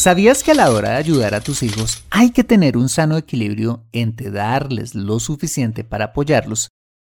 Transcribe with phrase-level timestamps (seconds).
[0.00, 3.18] ¿Sabías que a la hora de ayudar a tus hijos hay que tener un sano
[3.18, 6.70] equilibrio entre darles lo suficiente para apoyarlos,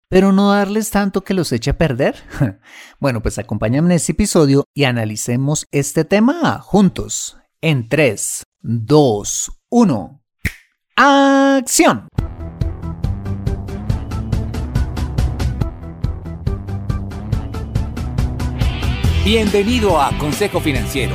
[0.09, 2.17] pero no darles tanto que los eche a perder?
[2.99, 7.37] bueno, pues acompáñame en este episodio y analicemos este tema juntos.
[7.61, 10.23] En 3, 2, 1.
[10.97, 12.09] ¡Acción!
[19.25, 21.15] Bienvenido a Consejo Financiero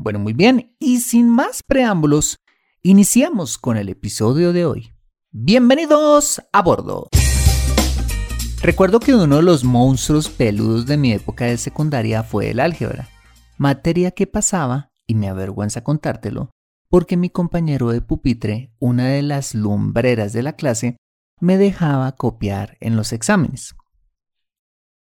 [0.00, 2.38] Bueno, muy bien, y sin más preámbulos,
[2.84, 4.92] iniciamos con el episodio de hoy.
[5.32, 7.08] Bienvenidos a bordo.
[8.62, 13.08] Recuerdo que uno de los monstruos peludos de mi época de secundaria fue el álgebra,
[13.56, 16.50] materia que pasaba, y me avergüenza contártelo,
[16.88, 20.96] porque mi compañero de pupitre, una de las lumbreras de la clase,
[21.40, 23.74] me dejaba copiar en los exámenes.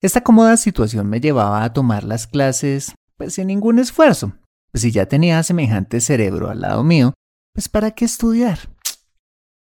[0.02, 4.34] Esta cómoda situación me llevaba a tomar las clases pues sin ningún esfuerzo,
[4.72, 7.14] pues si ya tenía semejante cerebro al lado mío,
[7.54, 8.60] pues ¿para qué estudiar?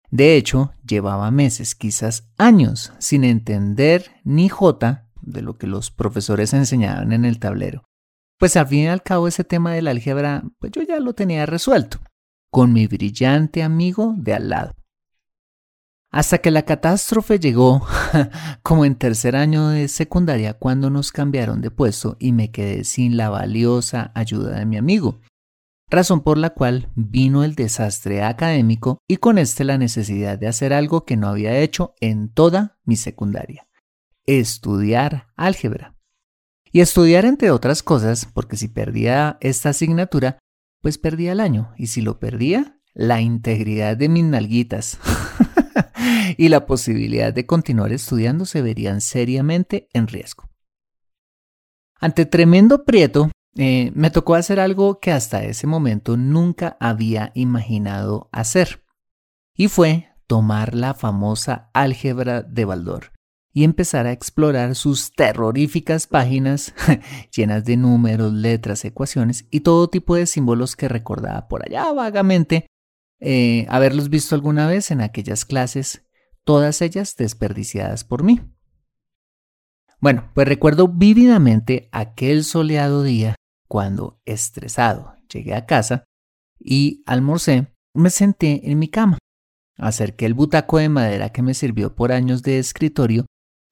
[0.09, 6.53] De hecho, llevaba meses, quizás años, sin entender ni jota de lo que los profesores
[6.53, 7.83] enseñaban en el tablero.
[8.38, 11.45] Pues al fin y al cabo ese tema del álgebra, pues yo ya lo tenía
[11.45, 12.00] resuelto,
[12.51, 14.73] con mi brillante amigo de al lado.
[16.11, 17.88] Hasta que la catástrofe llegó,
[18.63, 23.16] como en tercer año de secundaria, cuando nos cambiaron de puesto y me quedé sin
[23.16, 25.21] la valiosa ayuda de mi amigo,
[25.89, 30.73] razón por la cual vino el desastre académico y con este la necesidad de hacer
[30.73, 33.67] algo que no había hecho en toda mi secundaria,
[34.25, 35.95] estudiar álgebra.
[36.73, 40.39] Y estudiar entre otras cosas, porque si perdía esta asignatura,
[40.81, 44.97] pues perdía el año, y si lo perdía, la integridad de mis nalguitas.
[46.37, 50.49] y la posibilidad de continuar estudiando se verían seriamente en riesgo.
[51.99, 58.29] Ante tremendo prieto, eh, me tocó hacer algo que hasta ese momento nunca había imaginado
[58.31, 58.83] hacer,
[59.55, 63.11] y fue tomar la famosa álgebra de Baldor
[63.53, 66.73] y empezar a explorar sus terroríficas páginas
[67.35, 72.67] llenas de números, letras, ecuaciones y todo tipo de símbolos que recordaba por allá vagamente
[73.21, 76.03] eh, haberlos visto alguna vez en aquellas clases,
[76.44, 78.41] todas ellas desperdiciadas por mí.
[80.00, 83.35] Bueno, pues recuerdo vívidamente aquel soleado día
[83.68, 86.03] cuando, estresado, llegué a casa
[86.59, 89.19] y almorcé, me senté en mi cama,
[89.77, 93.27] acerqué el butaco de madera que me sirvió por años de escritorio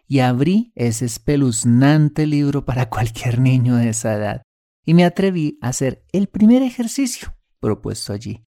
[0.07, 4.44] y abrí ese espeluznante libro para cualquier niño de esa edad
[4.86, 8.45] y me atreví a hacer el primer ejercicio propuesto allí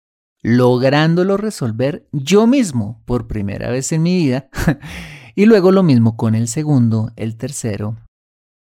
[0.46, 4.48] lográndolo resolver yo mismo por primera vez en mi vida.
[5.34, 7.96] y luego lo mismo con el segundo, el tercero,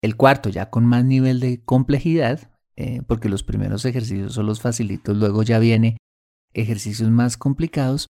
[0.02, 4.62] el cuarto ya con más nivel de complejidad, eh, porque los primeros ejercicios son los
[4.62, 5.98] facilitos, luego ya viene
[6.54, 8.08] ejercicios más complicados.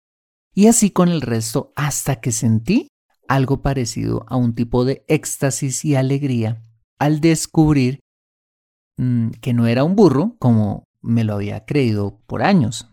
[0.53, 2.89] y así con el resto hasta que sentí
[3.29, 6.61] algo parecido a un tipo de éxtasis y alegría
[6.99, 7.99] al descubrir
[8.97, 12.89] mm, que no era un burro como me lo había creído por años,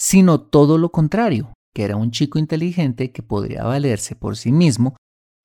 [0.00, 4.96] sino todo lo contrario, que era un chico inteligente que podría valerse por sí mismo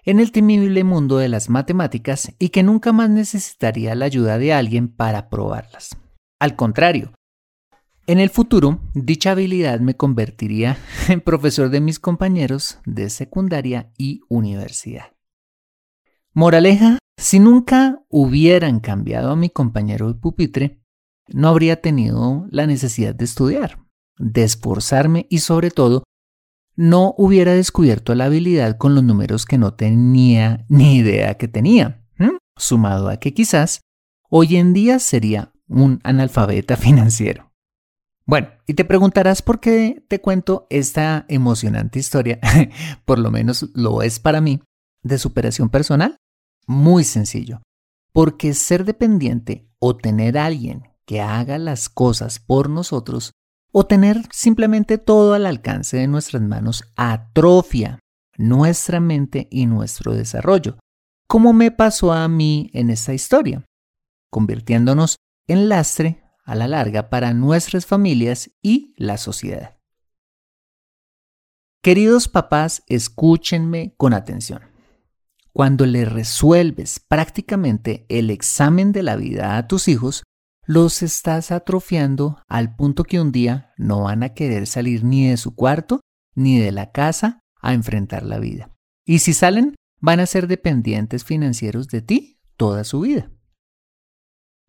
[0.05, 4.53] en el temible mundo de las matemáticas y que nunca más necesitaría la ayuda de
[4.53, 5.97] alguien para probarlas.
[6.39, 7.11] Al contrario,
[8.07, 10.77] en el futuro, dicha habilidad me convertiría
[11.09, 15.11] en profesor de mis compañeros de secundaria y universidad.
[16.33, 20.79] Moraleja, si nunca hubieran cambiado a mi compañero de pupitre,
[21.27, 23.84] no habría tenido la necesidad de estudiar,
[24.17, 26.03] de esforzarme y sobre todo,
[26.75, 32.01] no hubiera descubierto la habilidad con los números que no tenía ni idea que tenía,
[32.57, 33.81] sumado a que quizás
[34.29, 37.51] hoy en día sería un analfabeta financiero.
[38.27, 42.39] Bueno, y te preguntarás por qué te cuento esta emocionante historia,
[43.05, 44.61] por lo menos lo es para mí,
[45.03, 46.17] de superación personal.
[46.65, 47.61] Muy sencillo,
[48.11, 53.33] porque ser dependiente o tener alguien que haga las cosas por nosotros
[53.77, 57.99] o tener simplemente todo al alcance de nuestras manos atrofia
[58.37, 60.77] nuestra mente y nuestro desarrollo,
[61.27, 63.65] como me pasó a mí en esta historia,
[64.31, 65.17] convirtiéndonos
[65.47, 69.77] en lastre a la larga para nuestras familias y la sociedad.
[71.83, 74.61] Queridos papás, escúchenme con atención.
[75.51, 80.23] Cuando le resuelves prácticamente el examen de la vida a tus hijos,
[80.65, 85.37] los estás atrofiando al punto que un día no van a querer salir ni de
[85.37, 86.01] su cuarto
[86.33, 88.73] ni de la casa a enfrentar la vida.
[89.05, 93.31] Y si salen, van a ser dependientes financieros de ti toda su vida.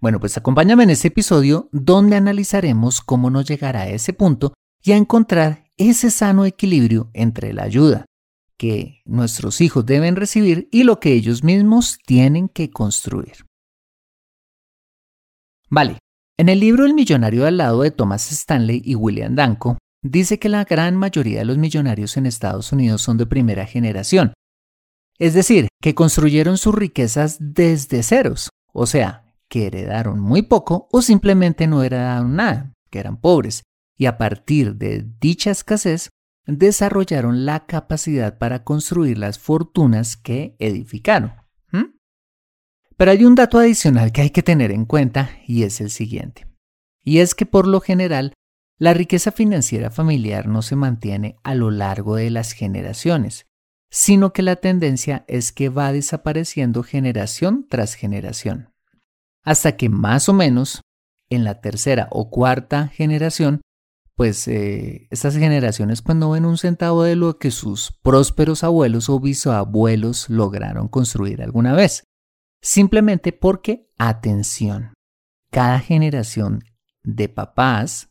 [0.01, 4.53] Bueno, pues acompáñame en este episodio donde analizaremos cómo nos llegar a ese punto
[4.83, 8.05] y a encontrar ese sano equilibrio entre la ayuda
[8.57, 13.46] que nuestros hijos deben recibir y lo que ellos mismos tienen que construir.
[15.69, 15.99] Vale,
[16.39, 20.49] en el libro El millonario al lado de Thomas Stanley y William Danko, dice que
[20.49, 24.33] la gran mayoría de los millonarios en Estados Unidos son de primera generación.
[25.19, 31.03] Es decir, que construyeron sus riquezas desde ceros, o sea, que heredaron muy poco o
[31.03, 33.63] simplemente no heredaron nada, que eran pobres,
[33.97, 36.11] y a partir de dicha escasez
[36.47, 41.33] desarrollaron la capacidad para construir las fortunas que edificaron.
[42.97, 46.47] Pero hay un dato adicional que hay que tener en cuenta y es el siguiente.
[47.05, 48.33] Y es que por lo general,
[48.79, 53.47] la riqueza financiera familiar no se mantiene a lo largo de las generaciones,
[53.91, 58.71] sino que la tendencia es que va desapareciendo generación tras generación
[59.47, 60.83] hasta que más o menos
[61.31, 63.63] en la tercera o cuarta generación,
[64.17, 69.09] pues eh, estas generaciones pues no ven un centavo de lo que sus prósperos abuelos
[69.09, 72.03] o bisabuelos lograron construir alguna vez.
[72.61, 74.95] Simplemente porque, atención,
[75.51, 76.65] cada generación
[77.03, 78.11] de papás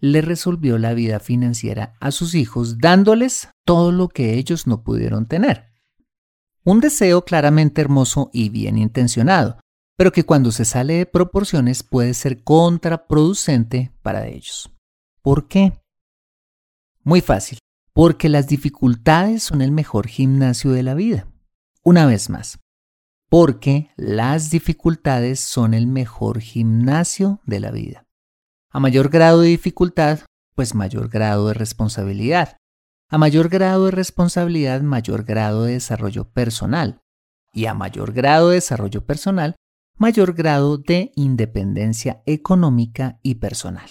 [0.00, 5.26] le resolvió la vida financiera a sus hijos dándoles todo lo que ellos no pudieron
[5.26, 5.72] tener.
[6.64, 9.58] Un deseo claramente hermoso y bien intencionado,
[9.96, 14.70] pero que cuando se sale de proporciones puede ser contraproducente para ellos.
[15.22, 15.72] ¿Por qué?
[17.02, 17.58] Muy fácil,
[17.92, 21.26] porque las dificultades son el mejor gimnasio de la vida.
[21.82, 22.60] Una vez más,
[23.28, 28.06] porque las dificultades son el mejor gimnasio de la vida.
[28.70, 30.20] A mayor grado de dificultad,
[30.54, 32.56] pues mayor grado de responsabilidad.
[33.10, 37.00] A mayor grado de responsabilidad, mayor grado de desarrollo personal.
[37.52, 39.56] Y a mayor grado de desarrollo personal,
[39.96, 43.88] mayor grado de independencia económica y personal.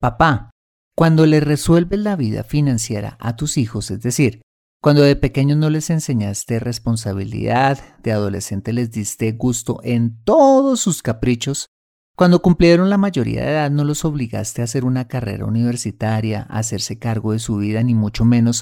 [0.00, 0.50] Papá,
[0.96, 4.42] cuando le resuelves la vida financiera a tus hijos, es decir,
[4.84, 11.00] cuando de pequeños no les enseñaste responsabilidad, de adolescente les diste gusto en todos sus
[11.00, 11.70] caprichos,
[12.14, 16.58] cuando cumplieron la mayoría de edad no los obligaste a hacer una carrera universitaria, a
[16.58, 18.60] hacerse cargo de su vida, ni mucho menos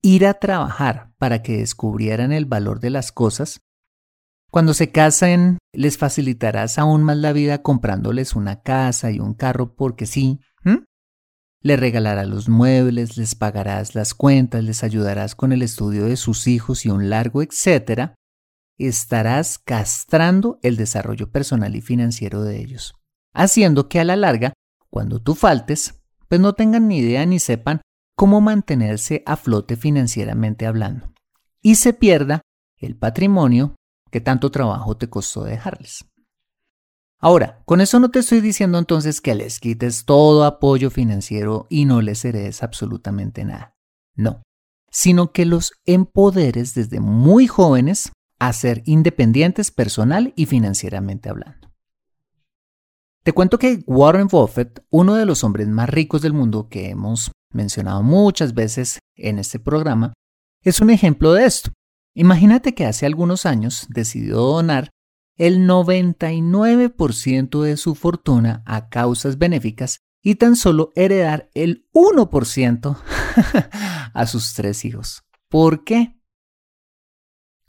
[0.00, 3.60] ir a trabajar para que descubrieran el valor de las cosas,
[4.54, 9.74] cuando se casen, les facilitarás aún más la vida comprándoles una casa y un carro
[9.74, 10.38] porque sí.
[11.64, 16.46] Les regalarás los muebles, les pagarás las cuentas, les ayudarás con el estudio de sus
[16.46, 18.14] hijos y un largo etcétera.
[18.76, 22.94] Estarás castrando el desarrollo personal y financiero de ellos,
[23.32, 24.52] haciendo que a la larga,
[24.90, 27.80] cuando tú faltes, pues no tengan ni idea ni sepan
[28.14, 31.14] cómo mantenerse a flote financieramente hablando,
[31.62, 32.42] y se pierda
[32.76, 33.74] el patrimonio
[34.10, 36.04] que tanto trabajo te costó dejarles.
[37.24, 41.86] Ahora, con eso no te estoy diciendo entonces que les quites todo apoyo financiero y
[41.86, 43.78] no les heredes absolutamente nada.
[44.14, 44.42] No,
[44.90, 51.72] sino que los empoderes desde muy jóvenes a ser independientes personal y financieramente hablando.
[53.22, 57.32] Te cuento que Warren Buffett, uno de los hombres más ricos del mundo que hemos
[57.54, 60.12] mencionado muchas veces en este programa,
[60.60, 61.70] es un ejemplo de esto.
[62.14, 64.90] Imagínate que hace algunos años decidió donar
[65.36, 72.96] el 99% de su fortuna a causas benéficas y tan solo heredar el 1%
[74.14, 75.24] a sus tres hijos.
[75.48, 76.18] ¿Por qué?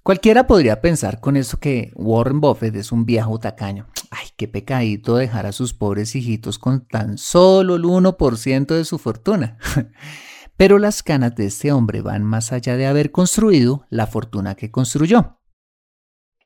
[0.06, 3.88] Cualquiera podría pensar con eso que Warren Buffett es un viejo tacaño.
[4.12, 9.00] Ay, qué pecadito dejar a sus pobres hijitos con tan solo el 1% de su
[9.00, 9.58] fortuna.
[10.58, 14.70] Pero las canas de este hombre van más allá de haber construido la fortuna que
[14.70, 15.40] construyó.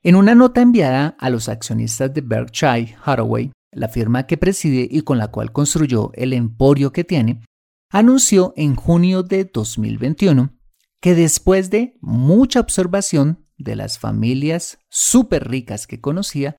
[0.01, 5.01] En una nota enviada a los accionistas de Berkshire Hathaway, la firma que preside y
[5.01, 7.43] con la cual construyó el emporio que tiene,
[7.91, 10.55] anunció en junio de 2021
[11.01, 16.57] que después de mucha observación de las familias súper ricas que conocía,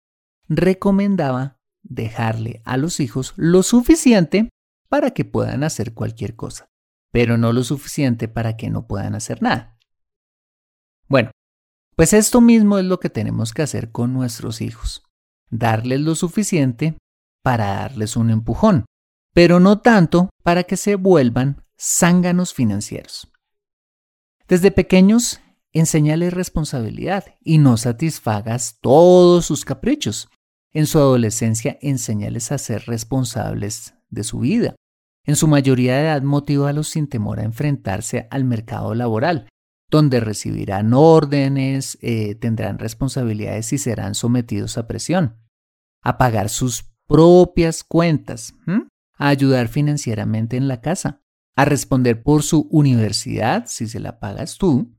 [0.49, 4.51] recomendaba dejarle a los hijos lo suficiente
[4.89, 6.69] para que puedan hacer cualquier cosa,
[7.11, 9.79] pero no lo suficiente para que no puedan hacer nada.
[11.09, 11.31] Bueno,
[12.01, 15.03] pues esto mismo es lo que tenemos que hacer con nuestros hijos.
[15.51, 16.97] Darles lo suficiente
[17.43, 18.87] para darles un empujón,
[19.35, 23.31] pero no tanto para que se vuelvan zánganos financieros.
[24.49, 25.43] Desde pequeños,
[25.75, 30.31] enséñales responsabilidad y no satisfagas todos sus caprichos.
[30.73, 34.75] En su adolescencia, enséñales a ser responsables de su vida.
[35.27, 39.51] En su mayoría de edad, motívalos sin temor a enfrentarse al mercado laboral
[39.91, 45.37] donde recibirán órdenes, eh, tendrán responsabilidades y serán sometidos a presión,
[46.03, 48.55] a pagar sus propias cuentas,
[49.17, 51.23] a ayudar financieramente en la casa,
[51.57, 54.97] a responder por su universidad si se la pagas tú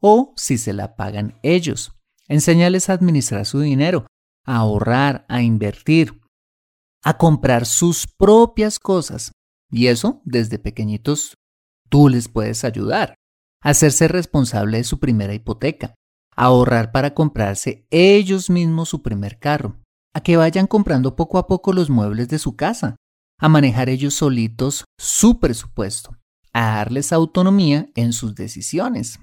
[0.00, 1.92] o si se la pagan ellos.
[2.26, 4.06] Enséñales a administrar su dinero,
[4.44, 6.20] a ahorrar, a invertir,
[7.04, 9.30] a comprar sus propias cosas.
[9.70, 11.34] Y eso, desde pequeñitos,
[11.88, 13.14] tú les puedes ayudar
[13.64, 15.94] hacerse responsable de su primera hipoteca,
[16.36, 19.80] ahorrar para comprarse ellos mismos su primer carro,
[20.12, 22.94] a que vayan comprando poco a poco los muebles de su casa,
[23.38, 26.16] a manejar ellos solitos su presupuesto,
[26.52, 29.18] a darles autonomía en sus decisiones,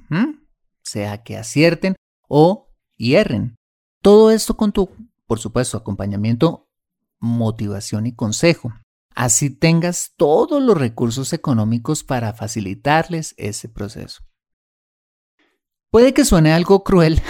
[0.83, 1.95] sea que acierten
[2.27, 2.67] o
[2.97, 3.55] hierren.
[4.01, 4.89] Todo esto con tu,
[5.27, 6.67] por supuesto, acompañamiento,
[7.19, 8.73] motivación y consejo.
[9.13, 14.23] Así tengas todos los recursos económicos para facilitarles ese proceso.
[15.91, 17.21] Puede que suene algo cruel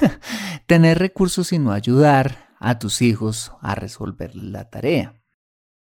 [0.66, 5.22] tener recursos y no ayudar a tus hijos a resolver la tarea,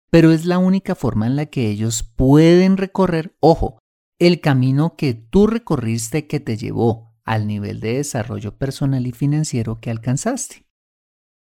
[0.10, 3.77] pero es la única forma en la que ellos pueden recorrer, ojo,
[4.17, 9.79] el camino que tú recorriste que te llevó al nivel de desarrollo personal y financiero
[9.79, 10.65] que alcanzaste.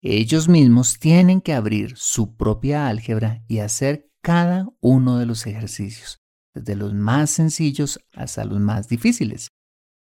[0.00, 6.22] Ellos mismos tienen que abrir su propia álgebra y hacer cada uno de los ejercicios,
[6.54, 9.48] desde los más sencillos hasta los más difíciles.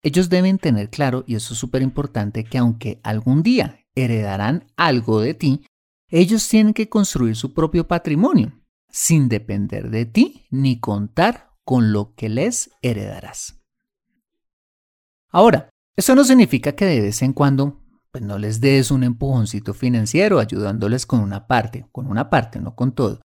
[0.05, 5.19] Ellos deben tener claro, y eso es súper importante, que aunque algún día heredarán algo
[5.19, 5.65] de ti,
[6.09, 8.53] ellos tienen que construir su propio patrimonio,
[8.88, 13.59] sin depender de ti ni contar con lo que les heredarás.
[15.29, 17.81] Ahora, eso no significa que de vez en cuando
[18.12, 22.75] pues no les des un empujoncito financiero ayudándoles con una parte, con una parte, no
[22.75, 23.21] con todo,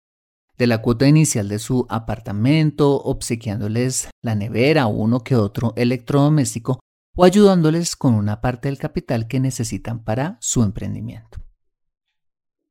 [0.60, 6.80] de la cuota inicial de su apartamento, obsequiándoles la nevera o uno que otro electrodoméstico
[7.16, 11.40] o ayudándoles con una parte del capital que necesitan para su emprendimiento.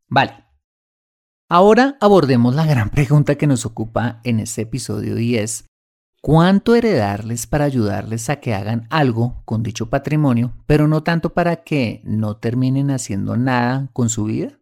[0.07, 0.45] Vale.
[1.49, 5.65] Ahora abordemos la gran pregunta que nos ocupa en este episodio y es,
[6.21, 11.63] ¿cuánto heredarles para ayudarles a que hagan algo con dicho patrimonio, pero no tanto para
[11.63, 14.58] que no terminen haciendo nada con su vida?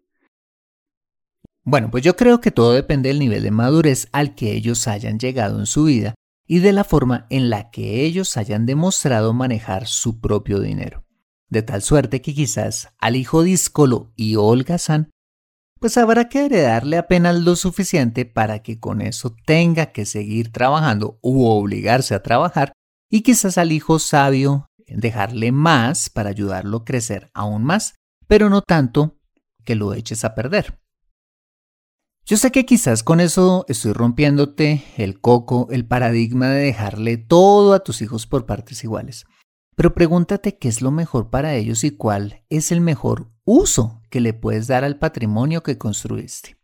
[1.69, 5.19] Bueno, pues yo creo que todo depende del nivel de madurez al que ellos hayan
[5.19, 6.15] llegado en su vida
[6.47, 11.03] y de la forma en la que ellos hayan demostrado manejar su propio dinero.
[11.49, 15.09] De tal suerte que quizás al hijo díscolo y holgazán,
[15.77, 21.19] pues habrá que heredarle apenas lo suficiente para que con eso tenga que seguir trabajando
[21.21, 22.71] u obligarse a trabajar,
[23.11, 27.95] y quizás al hijo sabio dejarle más para ayudarlo a crecer aún más,
[28.25, 29.17] pero no tanto
[29.65, 30.79] que lo eches a perder.
[32.29, 37.71] Yo sé que quizás con eso estoy rompiéndote el coco, el paradigma de dejarle todo
[37.71, 39.25] a tus hijos por partes iguales.
[39.77, 44.19] Pero pregúntate qué es lo mejor para ellos y cuál es el mejor uso que
[44.19, 46.57] le puedes dar al patrimonio que construiste.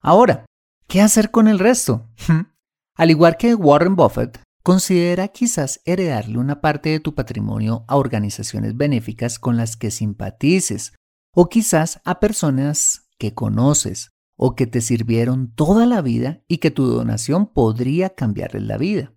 [0.00, 0.46] Ahora,
[0.86, 2.08] ¿qué hacer con el resto?
[2.96, 8.74] Al igual que Warren Buffett, considera quizás heredarle una parte de tu patrimonio a organizaciones
[8.74, 10.94] benéficas con las que simpatices
[11.34, 16.70] o quizás a personas que conoces o que te sirvieron toda la vida y que
[16.70, 19.14] tu donación podría cambiarles la vida.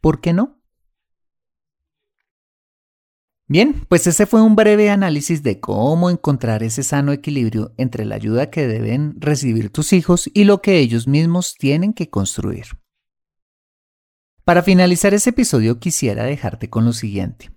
[0.00, 0.58] ¿Por qué no?
[3.50, 8.16] Bien, pues ese fue un breve análisis de cómo encontrar ese sano equilibrio entre la
[8.16, 12.66] ayuda que deben recibir tus hijos y lo que ellos mismos tienen que construir.
[14.44, 17.50] Para finalizar ese episodio quisiera dejarte con lo siguiente.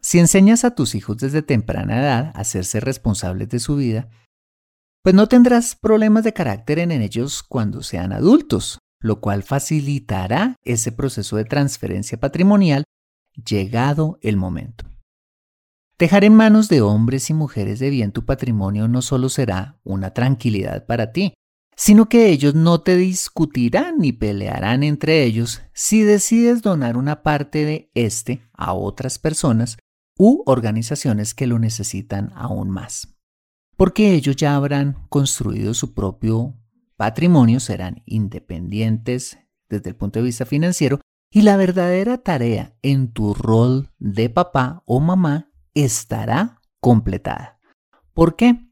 [0.00, 4.10] Si enseñas a tus hijos desde temprana edad a hacerse responsables de su vida,
[5.02, 10.92] pues no tendrás problemas de carácter en ellos cuando sean adultos, lo cual facilitará ese
[10.92, 12.84] proceso de transferencia patrimonial
[13.44, 14.84] llegado el momento.
[15.98, 20.12] Dejar en manos de hombres y mujeres de bien tu patrimonio no solo será una
[20.12, 21.34] tranquilidad para ti,
[21.76, 27.64] sino que ellos no te discutirán ni pelearán entre ellos si decides donar una parte
[27.64, 29.78] de este a otras personas
[30.18, 33.11] u organizaciones que lo necesitan aún más.
[33.82, 36.54] Porque ellos ya habrán construido su propio
[36.96, 41.00] patrimonio, serán independientes desde el punto de vista financiero
[41.32, 47.58] y la verdadera tarea en tu rol de papá o mamá estará completada.
[48.14, 48.70] ¿Por qué?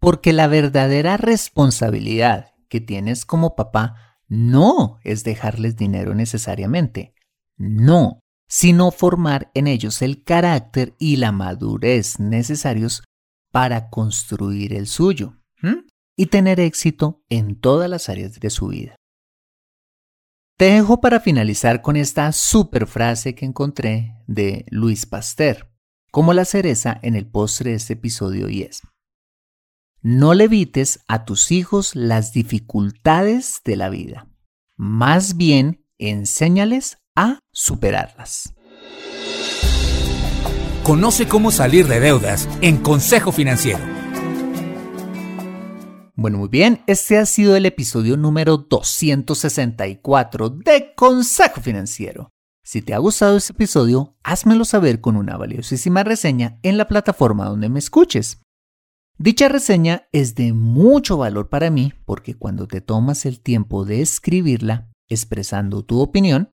[0.00, 7.12] Porque la verdadera responsabilidad que tienes como papá no es dejarles dinero necesariamente,
[7.58, 13.02] no, sino formar en ellos el carácter y la madurez necesarios
[13.56, 15.32] para construir el suyo
[16.14, 18.96] y tener éxito en todas las áreas de su vida.
[20.58, 25.72] Te dejo para finalizar con esta super frase que encontré de Luis Pasteur
[26.10, 28.82] como la cereza en el postre de este episodio y es,
[30.02, 34.28] no le evites a tus hijos las dificultades de la vida,
[34.76, 38.52] más bien enséñales a superarlas.
[40.86, 43.80] Conoce cómo salir de deudas en Consejo Financiero.
[46.14, 52.30] Bueno, muy bien, este ha sido el episodio número 264 de Consejo Financiero.
[52.62, 57.46] Si te ha gustado este episodio, házmelo saber con una valiosísima reseña en la plataforma
[57.46, 58.40] donde me escuches.
[59.18, 64.02] Dicha reseña es de mucho valor para mí porque cuando te tomas el tiempo de
[64.02, 66.52] escribirla, expresando tu opinión,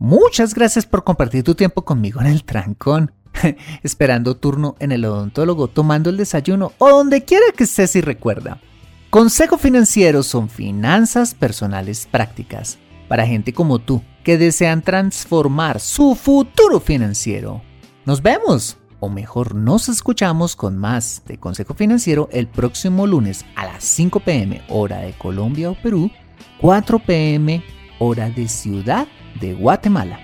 [0.00, 3.12] Muchas gracias por compartir tu tiempo conmigo en el trancón,
[3.82, 8.62] esperando turno en el odontólogo, tomando el desayuno o donde quiera que estés y recuerda.
[9.10, 16.80] Consejo Financiero son finanzas personales prácticas para gente como tú que desean transformar su futuro
[16.80, 17.60] financiero.
[18.06, 23.66] Nos vemos, o mejor nos escuchamos con más de Consejo Financiero el próximo lunes a
[23.66, 26.10] las 5 pm hora de Colombia o Perú,
[26.58, 27.62] 4 pm
[28.00, 29.06] hora de Ciudad
[29.40, 30.18] de Guatemala.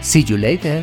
[0.00, 0.82] See you later.